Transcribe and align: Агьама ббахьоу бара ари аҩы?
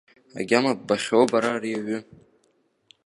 Агьама 0.39 0.71
ббахьоу 0.79 1.25
бара 1.31 1.49
ари 1.55 1.79
аҩы? 1.79 1.99